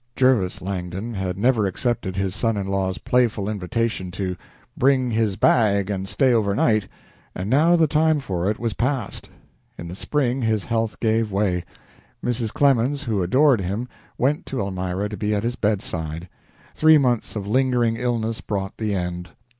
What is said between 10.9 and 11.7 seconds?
gave way.